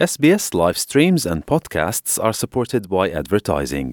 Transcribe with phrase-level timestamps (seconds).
[0.00, 3.88] SBS live streams and podcasts are supported by advertising.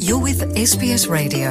[0.00, 1.50] You're with SBS Radio.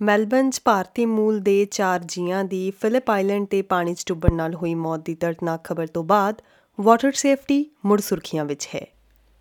[0.00, 4.54] Melbourne 'ਚ ਭਾਰਤੀ ਮੂਲ ਦੇ ਚਾਰ ਜੀਆਂ ਦੀ ਫਿਲਿਪ ਆਈਲੈਂਡ ਤੇ ਪਾਣੀ 'ਚ ਡੁੱਬਣ ਨਾਲ
[4.54, 6.42] ਹੋਈ ਮੌਤ ਦੀ ਦਰਦਨਾਕ ਖਬਰ ਤੋਂ ਬਾਅਦ
[6.78, 8.86] ਵਾਟਰ ਸੇਫਟੀ ਮੁੜ ਸੁਰਖੀਆਂ ਵਿੱਚ ਹੈ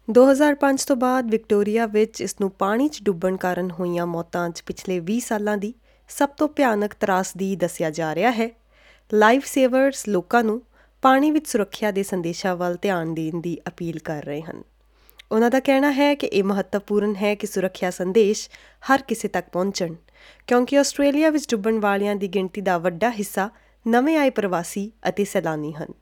[0.08, 5.00] 2005 ਤੋਂ ਬਾਅਦ ਵਿਕਟੋਰੀਆ ਵਿੱਚ ਇਸ ਨੂੰ ਪਾਣੀ 'ਚ ਡੁੱਬਣ ਕਾਰਨ ਹੋਈਆਂ ਮੌਤਾਂ 'ਚ ਪਿਛਲੇ
[5.10, 5.74] 20 ਸਾਲਾਂ ਦੀ
[6.10, 8.50] ਸਭ ਤੋਂ ਭਿਆਨਕ ਤਰਾਸਦੀ ਦੱਸਿਆ ਜਾ ਰਿਹਾ ਹੈ।
[9.14, 10.62] ਲਾਈਫ ਸੇਵਰਸ ਲੋਕਾਂ ਨੂੰ
[11.02, 14.64] ਪਾਣੀ ਵਿੱਚ ਸੁਰੱਖਿਆ ਦੇ ਸੰਦੇਸ਼ਾਂ ਵੱਲ ਧਿਆਨ ਦੇਣ ਦੀ ਅਪੀਲ ਕਰ ਰਹੇ ਹਨ।
[15.32, 18.50] ਉਹਨਾਂ ਦਾ ਕਹਿਣਾ ਹੈ ਕਿ ਇਹ ਮਹੱਤਵਪੂਰਨ ਹੈ ਕਿ ਸੁਰੱਖਿਆ ਸੰਦੇਸ਼
[18.94, 19.96] ਹਰ ਕਿਸੇ ਤੱਕ ਪਹੁੰਚਣ,
[20.48, 23.50] ਕਿਉਂਕਿ ਆਸਟ੍ਰੇਲੀਆ ਵਿੱਚ ਡੁੱਬਣ ਵਾਲਿਆਂ ਦੀ ਗਿਣਤੀ ਦਾ ਵੱਡਾ ਹਿੱਸਾ
[23.88, 25.94] ਨਵੇਂ ਆਏ ਪ੍ਰਵਾਸੀ ਅਤੇ ਸੈਲਾਨੀ ਹਨ।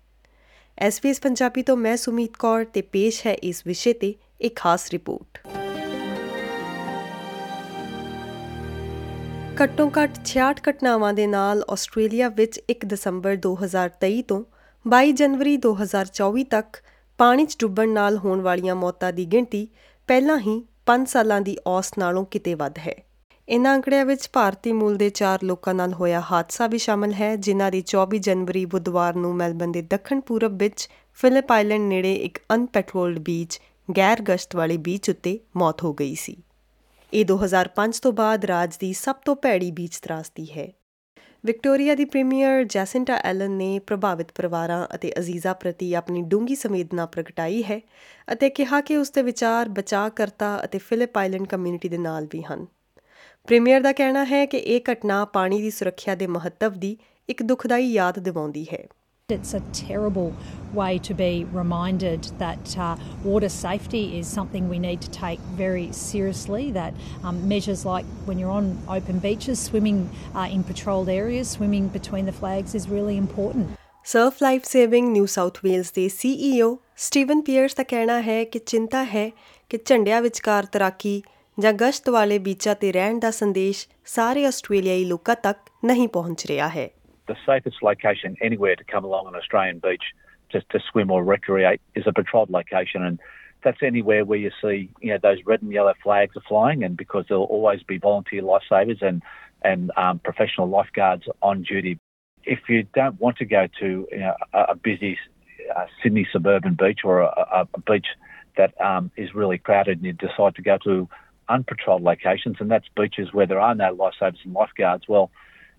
[0.78, 5.63] ਐਸਪੀਐਸ ਪੰਜਾਬੀ ਤੋਂ ਮੈਂ ਸੁਮੀਤ ਕੌਰ ਤੇ ਪੇਸ਼ ਹੈ ਇਸ ਵਿਸ਼ੇ ਤੇ ਇੱਕ ਖਾਸ ਰਿਪੋਰਟ।
[9.62, 14.38] ਘੱਟੋ ਘੱਟ 66 ਘਟਨਾਵਾਂ ਦੇ ਨਾਲ ਆਸਟ੍ਰੇਲੀਆ ਵਿੱਚ 1 ਦਸੰਬਰ 2023 ਤੋਂ
[14.86, 16.78] 22 ਜਨਵਰੀ 2024 ਤੱਕ
[17.20, 19.62] ਪਾਣੀ 'ਚ ਡੁੱਬਣ ਨਾਲ ਹੋਣ ਵਾਲੀਆਂ ਮੌਤਾਂ ਦੀ ਗਿਣਤੀ
[20.10, 22.96] ਪਹਿਲਾਂ ਹੀ 5 ਸਾਲਾਂ ਦੀ ਔਸ ਨਾਲੋਂ ਕਿਤੇ ਵੱਧ ਹੈ।
[23.48, 27.70] ਇਨ੍ਹਾਂ ਅੰਕੜਿਆਂ ਵਿੱਚ ਭਾਰਤੀ ਮੂਲ ਦੇ 4 ਲੋਕਾਂ ਨਾਲ ਹੋਇਆ ਹਾਦਸਾ ਵੀ ਸ਼ਾਮਲ ਹੈ, ਜਿਨ੍ਹਾਂ
[27.72, 30.88] ਦੀ 24 ਜਨਵਰੀ ਬੁੱਧਵਾਰ ਨੂੰ ਮੈਲਬਨ ਦੇ ਦੱਖਣ ਪੂਰਬ ਵਿੱਚ
[31.20, 33.60] ਫਿਲਿਪ ਆਈਲੈਂਡ ਨੇੜੇ ਇੱਕ ਅਨਪੈਟਰੋਲਡ ਬੀਚ
[33.98, 36.36] ਗੈਰ ਗਸ਼ਤ ਵਾਲੇ ਬੀਚ ਉੱਤੇ ਮੌਤ ਹੋ ਗਈ ਸੀ।
[37.14, 40.68] ਇਹ 2005 ਤੋਂ ਬਾਅਦ ਰਾਜ ਦੀ ਸਭ ਤੋਂ ਭੈੜੀ ਬੀਚ ਤਰਾਸਦੀ ਹੈ।
[41.46, 47.64] ਵਿਕਟੋਰੀਆ ਦੀ ਪ੍ਰੀਮੀਅਰ ਜੈਸਿੰਟਾ ਐਲਨ ਨੇ ਪ੍ਰਭਾਵਿਤ ਪਰਿਵਾਰਾਂ ਅਤੇ ਅਜ਼ੀਜ਼ਾਂ ਪ੍ਰਤੀ ਆਪਣੀ ਡੂੰਗੀ ਸੰਵੇਦਨਾ ਪ੍ਰਗਟਾਈ
[47.64, 47.80] ਹੈ
[48.34, 52.66] ਅਤੇ ਕਿਹਾ ਕਿ ਉਸ ਦੇ ਵਿਚਾਰ ਬਚਾਅਕਰਤਾ ਅਤੇ ਫਿਲਿਪ ਆਈਲੈਂਡ ਕਮਿਊਨਿਟੀ ਦੇ ਨਾਲ ਵੀ ਹਨ।
[53.44, 56.98] ਪ੍ਰੀਮੀਅਰ ਦਾ ਕਹਿਣਾ ਹੈ ਕਿ ਇਹ ਘਟਨਾ ਪਾਣੀ ਦੀ ਸੁਰੱਖਿਆ ਦੇ ਮਹੱਤਵ ਦੀ
[57.30, 58.88] ਇੱਕ ਦੁਖਦਾਈ ਯਾਦ ਦਿਵਾਉਂਦੀ ਹੈ।
[59.34, 60.34] It's a terrible
[60.74, 65.86] way to be reminded that uh, water safety is something we need to take very
[65.92, 66.72] seriously.
[66.72, 70.04] That um, measures like when you're on open beaches, swimming
[70.36, 73.68] uh, in patrolled areas, swimming between the flags is really important.
[74.06, 79.04] Surf life saving New South Wales ਦੇ CEO Steven Pearce ਦਾ ਕਹਿਣਾ ਹੈ ਕਿ ਚਿੰਤਾ
[79.04, 79.30] ਹੈ
[79.70, 81.22] ਕਿ ਝੰਡਿਆਂ ਵਿਚਕਾਰ ਤਰਾਕੀ
[81.58, 86.68] ਜਾਂ ਗਸ਼ਤ ਵਾਲੇ ਬੀਚਾਂ ਤੇ ਰਹਿਣ ਦਾ ਸੰਦੇਸ਼ ਸਾਰੇ ਆਸਟ੍ਰੇਲੀਆਈ ਲੋਕਾਂ ਤੱਕ ਨਹੀਂ ਪਹੁੰਚ ਰਿਹਾ
[86.70, 86.90] ਹੈ
[87.28, 90.04] the safest location anywhere to come along an Australian beach
[90.52, 93.20] just to swim or recreate is a patrolled location and
[93.64, 96.98] that's anywhere where you see you know those red and yellow flags are flying and
[96.98, 99.22] because there'll always be volunteer lifesavers and
[99.64, 101.98] and um, professional lifeguards on duty.
[102.44, 105.18] If you don't want to go to you know, a, a busy
[105.74, 108.08] uh, Sydney suburban beach or a, a beach
[108.58, 111.08] that um, is really crowded and you decide to go to
[111.50, 115.30] unpatrolled locations and that's beaches where there are no lifesavers and lifeguards well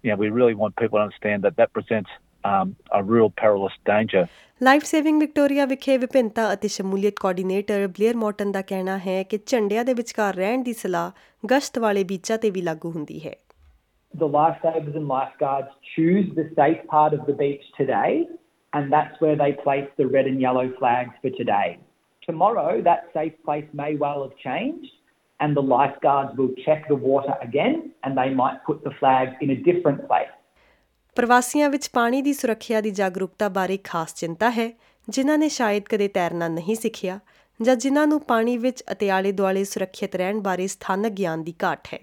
[0.04, 2.10] you know, we really want people to understand that that presents
[2.44, 4.28] um, a real perilous danger.
[4.62, 9.84] Life saving Victoria ਵਿਖੇ ਵਿਭਿੰਨਤਾ ਅਤੇ ਸ਼ਮੂਲੀਅਤ coordinator Blair Merton ਦਾ ਕਹਿਣਾ ਹੈ ਕਿ ਝੰਡਿਆਂ
[9.86, 11.12] ਦੇ ਵਿਚਕਾਰ ਰਹਿਣ ਦੀ ਸਲਾਹ
[11.52, 13.36] ਗਸ਼ਤ ਵਾਲੇ ਬੀਚਾਂ ਤੇ ਵੀ ਲਾਗੂ ਹੁੰਦੀ ਹੈ
[14.14, 18.14] The lifesavers and lifeguards choose the safe part of the beach today,
[18.74, 21.68] and that's where they place the red and yellow flags for today.
[22.28, 24.96] Tomorrow, that safe place may well have changed,
[25.41, 29.51] and the lifeguards will check the water again, and they might put the flag in
[29.51, 30.33] a different place.
[31.17, 34.71] ਪ੍ਰਵਾਸੀਆਂ ਵਿੱਚ ਪਾਣੀ ਦੀ ਸੁਰੱਖਿਆ ਦੀ ਜਾਗਰੂਕਤਾ ਬਾਰੇ ਖਾਸ ਚਿੰਤਾ ਹੈ,
[35.09, 37.19] ਜਿਨ੍ਹਾਂ ਨੇ ਸ਼ਾਇਦ ਕਦੇ ਤੈਰਨਾ ਨਹੀਂ ਸਿੱਖਿਆ,
[37.61, 41.93] ਜਾਂ ਜਿਨ੍ਹਾਂ ਨੂੰ ਪਾਣੀ ਵਿੱਚ ਅਤੇ ਆਲੇ ਦੁਆਲੇ ਸੁਰੱਖਿਅਤ ਰਹਿਣ ਬਾਰੇ ਸਥਾਨਕ ਗਿਆਨ ਦੀ ਘਾਟ
[41.95, 41.99] ਹੈ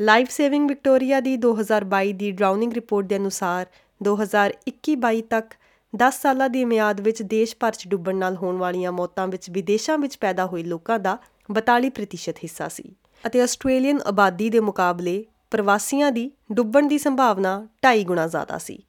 [0.00, 3.66] ਲਾਈਫ ਸੇਵਿੰਗ ਵਿਕਟੋਰੀਆ ਦੀ 2022 ਦੀ ਡਰਾਊਨਿੰਗ ਰਿਪੋਰਟ ਦੇ ਅਨੁਸਾਰ
[4.00, 5.54] 2021-22 ਤੱਕ
[5.92, 9.98] 10 ਸਾਲਾਂ ਦੀ ਮਿਆਦ ਵਿੱਚ ਦੇਸ਼ ਭਰ 'ਚ ਡੁੱਬਣ ਨਾਲ ਹੋਣ ਵਾਲੀਆਂ ਮੌਤਾਂ ਵਿੱਚ ਵਿਦੇਸ਼ਾਂ
[9.98, 11.16] ਵਿੱਚ ਪੈਦਾ ਹੋਏ ਲੋਕਾਂ ਦਾ
[11.52, 12.96] 42% ਹਿੱਸਾ ਸੀ
[13.26, 18.82] ਅਤੇ ਆਸਟ੍ਰੇਲੀਅਨ ਆਬਾਦੀ ਦੇ ਮੁਕਾਬਲੇ ਪ੍ਰਵਾਸੀਆਂ ਦੀ ਡੁੱਬਣ ਦੀ ਸੰਭਾਵਨਾ 2.5 ਗੁਣਾ ਜ਼ਿਆਦਾ ਸੀ।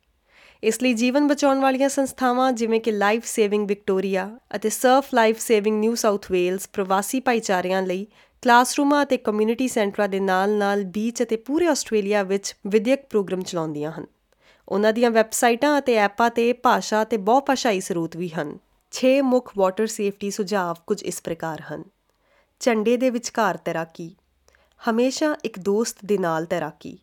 [0.63, 5.79] ਇਸ ਲਈ ਜੀਵਨ ਬਚਾਉਣ ਵਾਲੀਆਂ ਸੰਸਥਾਵਾਂ ਜਿਵੇਂ ਕਿ ਲਾਈਫ ਸੇਵਿੰਗ ਵਿਕਟੋਰੀਆ ਅਤੇ surf life saving
[5.79, 8.07] New South Wales ਪ੍ਰਵਾਸੀ ਭਾਈਚਾਰਿਆਂ ਲਈ
[8.41, 14.05] ਕਲਾਸਰੂਮਾਂ ਅਤੇ ਕਮਿਊਨਿਟੀ ਸੈਂਟਰਾਂ ਦੇ ਨਾਲ-ਨਾਲ ਬੀਚ ਅਤੇ ਪੂਰੇ ਆਸਟ੍ਰੇਲੀਆ ਵਿੱਚ ਵਿਦਿਅਕ ਪ੍ਰੋਗਰਾਮ ਚਲਾਉਂਦੀਆਂ ਹਨ।
[14.67, 18.57] ਉਹਨਾਂ ਦੀਆਂ ਵੈਬਸਾਈਟਾਂ ਅਤੇ ਐਪਾਂ ਤੇ ਭਾਸ਼ਾ ਤੇ ਬਹੁਭਾਸ਼ਾਈ ਸਰੋਤ ਵੀ ਹਨ।
[18.91, 21.83] 6 ਮੁੱਖ ਵਾਟਰ ਸੇਫਟੀ ਸੁਝਾਅ ਕੁਝ ਇਸ ਪ੍ਰਕਾਰ ਹਨ।
[22.59, 24.15] ਝੰਡੇ ਦੇ ਵਿਚਕਾਰ ਤੈਰਾਕੀ।
[24.89, 26.99] ਹਮੇਸ਼ਾ ਇੱਕ ਦੋਸਤ ਦੇ ਨਾਲ ਤੈਰਾਕੀ।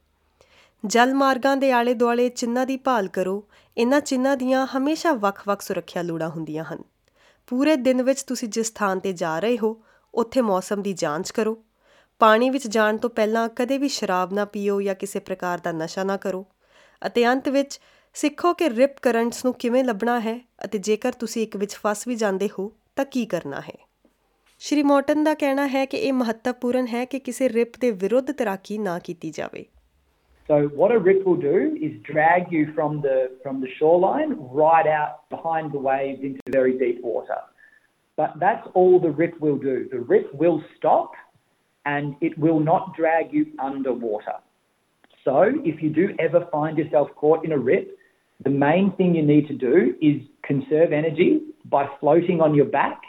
[0.87, 6.03] ਜਲ ਮਾਰਗਾਂ ਦੇ ਆਲੇ ਦੁਆਲੇ ਚਿੰਨ੍ਹਾਂ ਦੀ ਭਾਲ ਕਰੋ ਇਹਨਾਂ ਚਿੰਨ੍ਹਾਂ ਦੀਆਂ ਹਮੇਸ਼ਾ ਵੱਖ-ਵੱਖ ਸੁਰੱਖਿਆ
[6.03, 6.79] ਲੋੜਾਂ ਹੁੰਦੀਆਂ ਹਨ।
[7.47, 9.83] ਪੂਰੇ ਦਿਨ ਵਿੱਚ ਤੁਸੀਂ ਜਿਸ ਥਾਂ ਤੇ ਜਾ ਰਹੇ ਹੋ,
[10.15, 11.65] ਉੱਥੇ ਮੌਸਮ ਦੀ ਜਾਂਚ ਕਰੋ।
[12.19, 16.05] ਪਾਣੀ ਵਿੱਚ ਜਾਣ ਤੋਂ ਪਹਿਲਾਂ ਕਦੇ ਵੀ ਸ਼ਰਾਬ ਨਾ ਪੀਓ ਜਾਂ ਕਿਸੇ ਪ੍ਰਕਾਰ ਦਾ ਨਸ਼ਾ
[16.05, 16.47] ਨਾ ਕਰੋ।
[17.07, 17.81] ਅਤੇ ਅੰਤ ਵਿੱਚ
[18.15, 22.15] ਸਿੱਖੋ ਕਿ ਰਿਪ ਕਰੰਟਸ ਨੂੰ ਕਿਵੇਂ ਲੱਭਣਾ ਹੈ ਅਤੇ ਜੇਕਰ ਤੁਸੀਂ ਇੱਕ ਵਿੱਚ ਫਸ ਵੀ
[22.15, 23.84] ਜਾਂਦੇ ਹੋ, ਤਾਂ ਕੀ ਕਰਨਾ ਹੈ।
[24.60, 28.78] ਸ਼੍ਰੀ ਮੋਟਨ ਦਾ ਕਹਿਣਾ ਹੈ ਕਿ ਇਹ ਮਹੱਤਵਪੂਰਨ ਹੈ ਕਿ ਕਿਸੇ ਰਿਪ ਦੇ ਵਿਰੁੱਧ ਤੈਰਾਕੀ
[28.78, 29.66] ਨਾ ਕੀਤੀ ਜਾਵੇ
[30.50, 31.57] So what a rip will do
[31.88, 36.74] is drag you from the from the shoreline right out behind the waves into very
[36.80, 37.38] deep water.
[38.22, 39.75] But that's all the rip will do.
[39.92, 41.12] The rip will stop
[41.86, 44.36] and it will not drag you underwater.
[45.24, 47.96] So, if you do ever find yourself caught in a rip,
[48.44, 51.31] the main thing you need to do is conserve energy
[51.66, 53.00] by floating on your back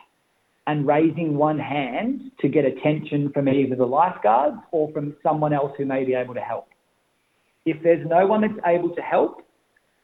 [0.66, 5.72] and raising one hand to get attention from either the lifeguards or from someone else
[5.76, 6.68] who may be able to help.
[7.66, 9.42] If there's no one that's able to help,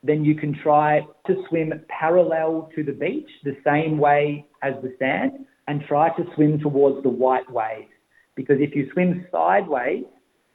[0.02, 4.94] then you can try to swim parallel to the beach, the same way as the
[4.98, 7.92] sand, and try to swim towards the white waves.
[8.34, 10.04] Because if you swim sideways,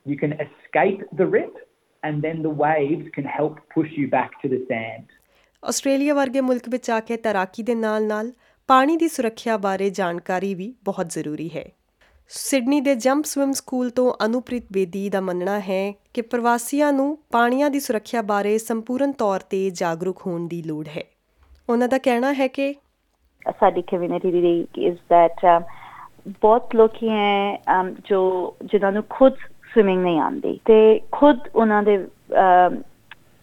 [0.06, 1.54] you can escape the rip,
[2.04, 5.06] and then the waves can help push you back to the sand.
[5.70, 8.32] Australia ਵਰਗੇ ਮੁਲਕ ਵਿੱਚ ਆ ਕੇ ਤੈਰਾਕੀ ਦੇ ਨਾਲ-ਨਾਲ
[8.69, 11.65] ਪਾਣੀ ਦੀ ਸੁਰੱਖਿਆ ਬਾਰੇ ਜਾਣਕਾਰੀ ਵੀ ਬਹੁਤ ਜ਼ਰੂਰੀ ਹੈ।
[12.31, 17.71] ਸਿਡਨੀ ਦੇ ਜੰਪ ਸਵਿਮ ਸਕੂਲ ਤੋਂ ਅਨੁਪ੍ਰੀਤ ਬੇਦੀ ਦਾ ਮੰਨਣਾ ਹੈ ਕਿ ਪ੍ਰਵਾਸੀਆਂ ਨੂੰ ਪਾਣੀਆਂ
[17.71, 21.03] ਦੀ ਸੁਰੱਖਿਆ ਬਾਰੇ ਸੰਪੂਰਨ ਤੌਰ ਤੇ ਜਾਗਰੂਕ ਹੋਣ ਦੀ ਲੋੜ ਹੈ।
[21.69, 22.75] ਉਹਨਾਂ ਦਾ ਕਹਿਣਾ ਹੈ ਕਿ
[23.61, 25.47] ਸਾਡੀ ਕਮਿਊਨਿਟੀ ਦੀ ਇਸ ਦੈਟ
[26.41, 29.35] ਬਹੁਤ ਲੋਕੀ ਹੈ um, ਜੋ ਜਿਨ੍ਹਾਂ ਨੂੰ ਖੁਦ
[29.75, 32.83] ਸਵਿਮਿੰਗ ਨਹੀਂ ਆਉਂਦੀ ਤੇ ਖੁਦ ਉਹਨਾਂ ਦੇ um,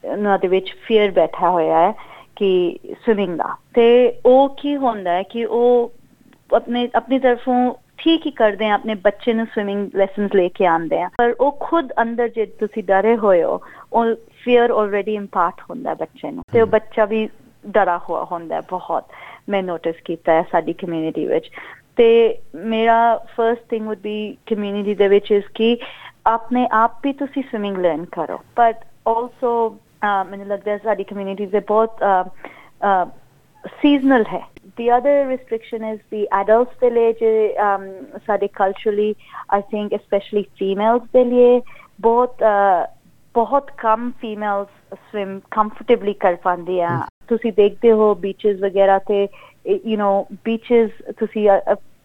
[0.04, 1.94] ਉਹਨਾਂ ਦੇ ਵਿੱਚ ਫੀਅਰ ਬੈਠਾ ਹੋਇਆ ਹੈ।
[2.35, 5.91] ਕਿ ਸਵਿਮਿੰਗ ਦਾ ਤੇ ਉਹ ਕੀ ਹੁੰਦਾ ਹੈ ਕਿ ਉਹ
[6.56, 11.01] ਆਪਣੇ ਆਪਣੀ ਤਰਫੋਂ ਠੀਕ ਹੀ ਕਰਦੇ ਆ ਆਪਣੇ ਬੱਚੇ ਨੂੰ ਸਵਿਮਿੰਗ ਲੈਸਨਸ ਲੈ ਕੇ ਆਉਂਦੇ
[11.01, 13.62] ਆ। ਪਰ ਉਹ ਖੁਦ ਅੰਦਰ ਜੇ ਤੁਸੀਂ ਡਰੇ ਹੋਏ ਹੋ
[13.94, 14.06] ਉਹ
[14.44, 17.30] ਫੀਅਰ ਆਲਰੇਡੀ ਇੰਪਾਰਟ ਹੁੰਦਾ ਬੱਚੇ ਨੂੰ। ਤੇ ਉਹ ਬੱਚਾ ਵੀ
[17.68, 19.06] ਡਰਾ ਹੋਇਆ ਹੁੰਦਾ ਬਹੁਤ।
[19.50, 21.50] ਮੈਂ ਨੋਟਿਸ ਕੀਤਾ ਹੈ ਸਾਡੀ ਕਮਿਊਨਿਟੀ ਵਿੱਚ।
[21.95, 25.77] ਤੇ ਮੇਰਾ first thing would be community ਦੇ ਵਿੱਚ ਇਸ ਕਿ
[26.25, 28.77] ਆਪਣੇ ਆਪ ਵੀ ਤੁਸੀਂ ਸਵਿਮਿੰਗ ਲਰਨ ਕਰੋ। ਬਟ
[29.07, 32.01] ਆਲਸੋ ਮੈਨੂੰ ਲੱਗਦਾ ਹੈ ਸਾਡੀ ਕਮਿਊਨਿਟੀ ਦੇ ਬਹੁਤ
[33.63, 34.41] seasonal ਹੈ
[34.77, 37.83] the other restriction is the adults ਦੇ ਲਈ ਜੇ um,
[38.25, 39.11] ਸਾਡੇ culturally
[39.57, 41.61] I think especially females ਦੇ ਲਈ
[42.01, 42.88] ਬਹੁਤ uh,
[43.33, 49.27] ਬਹੁਤ ਕਮ females swim comfortably ਕਰ ਪਾਉਂਦੀਆਂ ਤੁਸੀਂ ਦੇਖਦੇ ਹੋ beaches ਵਗੈਰਾ ਤੇ
[49.67, 50.13] you know
[50.50, 51.50] beaches ਤੁਸੀਂ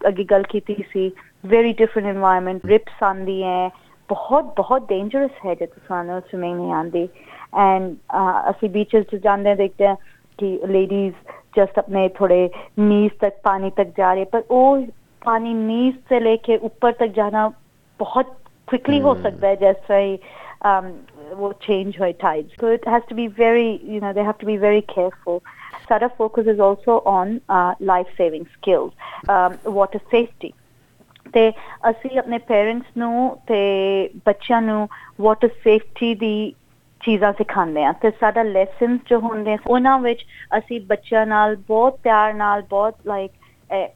[0.08, 1.12] ਅੱਗੇ ਗੱਲ ਕੀਤੀ ਸੀ
[1.46, 3.68] very different environment rips ਆਉਂਦੀ ਹੈ
[4.08, 7.08] ਬਹੁਤ ਬਹੁਤ dangerous ਹੈ ਜੇ ਤੁਹਾਨੂੰ swimming ਨਹੀਂ ਆਉਂਦੀ
[7.52, 7.94] ਐਂਡ
[8.50, 9.94] ਅਸੀਂ ਬੀਚਸ ਤੇ ਜਾਂਦੇ ਦੇਖਦੇ ਆ
[10.38, 11.14] ਕਿ ਲੇਡੀਜ਼
[11.56, 12.48] ਜਸਟ ਆਪਣੇ ਥੋੜੇ
[12.78, 14.86] ਨੀਸ ਤੱਕ ਪਾਣੀ ਤੱਕ ਜਾ ਰਹੇ ਪਰ ਉਹ
[15.24, 17.48] ਪਾਣੀ ਨੀਸ ਸੇ ਲੈ ਕੇ ਉੱਪਰ ਤੱਕ ਜਾਣਾ
[18.00, 18.26] ਬਹੁਤ
[18.68, 20.18] ਕੁਇਕਲੀ ਹੋ ਸਕਦਾ ਹੈ ਜੈਸੇ ਹੀ
[20.62, 21.06] um,
[21.36, 22.52] will change her tides.
[22.60, 25.42] So it has to be very, you know, they have to be very careful.
[25.88, 28.92] SADA focuses also on uh, life-saving skills,
[29.28, 30.52] um, water safety.
[31.32, 31.50] ਤੇ
[31.88, 33.58] ਅਸੀਂ ਆਪਣੇ ਪੇਰੈਂਟਸ ਨੂੰ ਤੇ
[34.26, 34.88] ਬੱਚਿਆਂ ਨੂੰ
[35.20, 36.54] ਵਾਟਰ ਸੇਫਟੀ ਦੀ
[37.04, 40.24] ਚੀਜ਼ਾਂ ਸਿਖਾਉਂਦੇ ਆ ਤੇ ਸਾਡਾ ਲੈਸਨਸ ਜੋ ਹੁੰਦੇ ਆ ਉਹਨਾਂ ਵਿੱਚ
[40.58, 43.30] ਅਸੀਂ ਬੱਚਿਆਂ ਨਾਲ ਬਹੁਤ ਪਿਆਰ ਨਾਲ ਬਹੁਤ like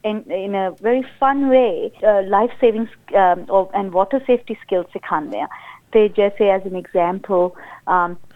[0.04, 5.40] in in a very fun way uh, life saving um, and water safety skills ਸਿਖਾਉਂਦੇ
[5.40, 5.46] ਆ
[5.92, 7.48] ਤੇ ਜੈਸੇ ਐਜ਼ ਐਨ ਐਗਜ਼ਾਮਪਲ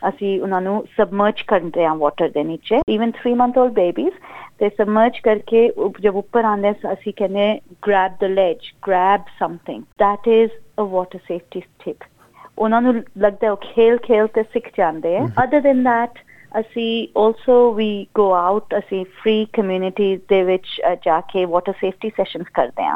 [0.09, 4.15] ਅਸੀਂ ਉਹਨਾਂ ਨੂੰ ਸਬਮਰਜ ਕਰਦੇ ਆ ਵਾਟਰ ਦੇ ਨੀਚੇ ਇਵਨ 3 ਮੰਥ 올ਡ ਬੇਬੀਜ਼
[4.59, 5.69] ਤੇ ਸਬਮਰਜ ਕਰਕੇ
[6.01, 11.63] ਜਦ ਉੱਪਰ ਆਉਂਦੇ ਅਸੀਂ ਕਹਿੰਦੇ grab the ledge grab something that is a water safety
[11.85, 12.16] tip
[12.59, 16.19] ਉਹਨਾਂ ਨੂੰ ਲੱਗਦਾ ਉਹ ਖੇਲ ਖੇਲ ਤੇ ਸਿੱਖ ਜਾਂਦੇ ਆ ਅਦਰ ਦੈਨ ਥੈਟ
[16.61, 20.67] ਅਸੀਂ ਆਲਸੋ ਵੀ ਗੋ ਆਊਟ ਅਸੀਂ ਫ੍ਰੀ ਕਮਿਊਨਿਟੀ ਦੇ ਵਿੱਚ
[21.05, 22.95] ਜਾ ਕੇ ਵਾਟਰ ਸੇਫਟੀ ਸੈਸ਼ਨਸ ਕਰਦੇ ਆ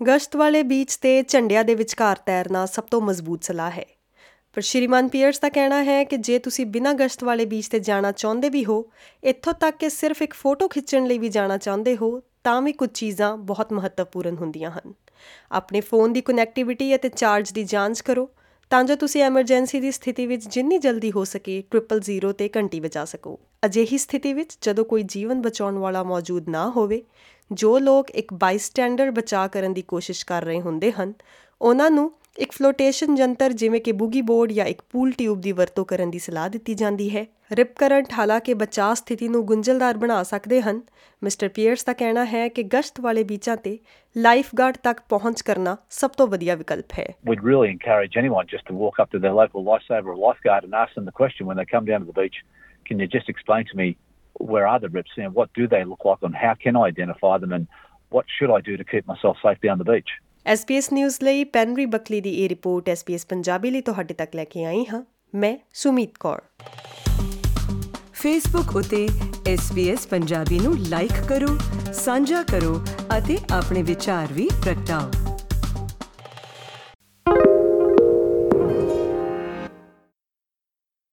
[0.00, 3.84] ਗਸ਼ਤ ਵਾਲੇ ਬੀਚ ਤੇ ਝੰਡਿਆਂ ਦੇ ਵਿਚਕਾਰ ਤੈਰਨਾ ਸਭ ਤੋਂ ਮਜ਼ਬੂਤ ਸਲਾਹ ਹੈ।
[4.52, 8.12] ਪਰ ਸ਼੍ਰੀਮਾਨ ਪੀਅਰਸ ਦਾ ਕਹਿਣਾ ਹੈ ਕਿ ਜੇ ਤੁਸੀਂ ਬਿਨਾਂ ਗਸ਼ਤ ਵਾਲੇ ਬੀਚ ਤੇ ਜਾਣਾ
[8.12, 8.84] ਚਾਹੁੰਦੇ ਵੀ ਹੋ
[9.24, 12.90] ਇੱਥੋਂ ਤੱਕ ਕਿ ਸਿਰਫ ਇੱਕ ਫੋਟੋ ਖਿੱਚਣ ਲਈ ਵੀ ਜਾਣਾ ਚਾਹੁੰਦੇ ਹੋ ਤਾਂ ਵੀ ਕੁਝ
[12.94, 14.92] ਚੀਜ਼ਾਂ ਬਹੁਤ ਮਹੱਤਵਪੂਰਨ ਹੁੰਦੀਆਂ ਹਨ।
[15.52, 18.30] ਆਪਣੇ ਫੋਨ ਦੀ ਕਨੈਕਟੀਵਿਟੀ ਅਤੇ ਚਾਰਜ ਦੀ ਜਾਂਚ ਕਰੋ
[18.72, 23.04] ਤਾਂ ਜੋ ਤੁਸੀਂ ਐਮਰਜੈਂਸੀ ਦੀ ਸਥਿਤੀ ਵਿੱਚ ਜਿੰਨੀ ਜਲਦੀ ਹੋ ਸਕੇ 000 ਤੇ ਘੰਟੀ ਵਜਾ
[23.04, 27.02] ਸਕੋ। ਅਜਿਹੀ ਸਥਿਤੀ ਵਿੱਚ ਜਦੋਂ ਕੋਈ ਜੀਵਨ ਬਚਾਉਣ ਵਾਲਾ ਮੌਜੂਦ ਨਾ ਹੋਵੇ,
[27.52, 31.12] ਜੋ ਲੋਕ ਇੱਕ ਬਾਈਸਟੈਂਡਰ ਬਚਾ ਕਰਨ ਦੀ ਕੋਸ਼ਿਸ਼ ਕਰ ਰਹੇ ਹੁੰਦੇ ਹਨ,
[31.60, 35.84] ਉਹਨਾਂ ਨੂੰ ਇੱਕ ਫਲੋਟੇਸ਼ਨ ਜੰਤਰ ਜਿਵੇਂ ਕਿ ਬੂਗੀ ਬੋਰਡ ਜਾਂ ਇੱਕ ਪੂਲ ਟਿਊਬ ਦੀ ਵਰਤੋਂ
[35.84, 40.60] ਕਰਨ ਦੀ ਸਲਾਹ ਦਿੱਤੀ ਜਾਂਦੀ ਹੈ ਰਿਪ ਕਰੰਟ ਹਾਲਾਂਕਿ ਬਚਾਅ ਸਥਿਤੀ ਨੂੰ ਗੁੰਝਲਦਾਰ ਬਣਾ ਸਕਦੇ
[40.62, 40.80] ਹਨ
[41.22, 43.78] ਮਿਸਟਰ ਪੀਅਰਸ ਦਾ ਕਹਿਣਾ ਹੈ ਕਿ ਗਸ਼ਤ ਵਾਲੇ ਬੀਚਾਂ ਤੇ
[44.16, 48.66] ਲਾਈਫ ਗਾਰਡ ਤੱਕ ਪਹੁੰਚ ਕਰਨਾ ਸਭ ਤੋਂ ਵਧੀਆ ਵਿਕਲਪ ਹੈ We'd really encourage anyone just
[48.72, 51.62] to walk up to their local lifesaver or lifeguard and ask them the question when
[51.62, 52.42] they come down to the beach,
[52.86, 53.90] can you just explain to me
[54.52, 57.36] where are the rips and what do they look like and how can I identify
[57.38, 57.72] them and
[58.12, 60.18] what should I do to keep myself safe down the beach?
[60.50, 64.64] SBS news ਲਈ ਪੈਨਰੀ ਬਕਲੀ ਦੀ ਇਹ report SBS Punjabi ਲਈ ਤੁਹਾਡੇ ਤੱਕ ਲੈ ਕੇ
[64.64, 65.02] ਆਈ ਹਾਂ।
[65.34, 66.42] ਮੈਂ Sumeet Kaur.
[68.12, 69.08] Facebook ਉਤੇ
[69.54, 71.58] SBS ਪੰਜਾਬੀ ਨੂੰ ਲਾਈਕ ਕਰੋ,
[71.92, 72.84] ਸਾਂਝਾ ਕਰੋ
[73.18, 75.21] ਅਤੇ ਆਪਣੇ ਵਿਚਾਰ ਵੀ ਪ੍ਰਗਟਾਓ।